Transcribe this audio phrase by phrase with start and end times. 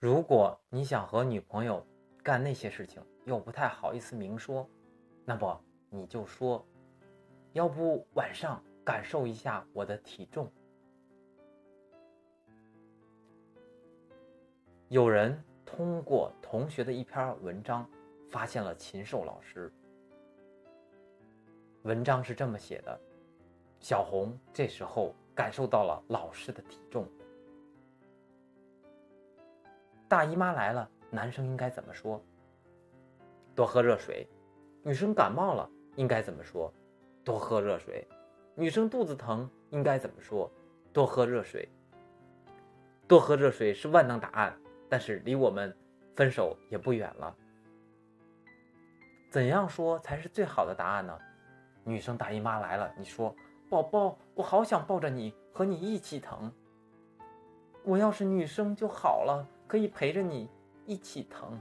[0.00, 1.86] 如果你想和女朋友
[2.22, 4.66] 干那些事情，又不太好意思明说，
[5.26, 6.66] 那么你就说
[7.52, 10.50] ：“要不晚上感受一下我的体重。”
[14.88, 17.86] 有人通过同学的一篇文章，
[18.30, 19.70] 发现了禽兽老师。
[21.82, 22.98] 文章是这么写的：
[23.80, 27.06] 小红这时候感受到了老师的体重。
[30.10, 32.20] 大姨妈来了，男生应该怎么说？
[33.54, 34.28] 多喝热水。
[34.82, 36.74] 女生感冒了，应该怎么说？
[37.22, 38.08] 多喝热水。
[38.56, 40.50] 女生肚子疼，应该怎么说？
[40.92, 41.68] 多喝热水。
[43.06, 44.52] 多喝热水是万能答案，
[44.88, 45.72] 但是离我们
[46.16, 47.32] 分手也不远了。
[49.30, 51.16] 怎样说才是最好的答案呢？
[51.84, 53.32] 女生大姨妈来了，你说
[53.70, 56.52] ：“宝宝，我好想抱着你，和你一起疼。
[57.84, 60.48] 我要是女生就好了。”可以陪着你
[60.84, 61.56] 一起疼。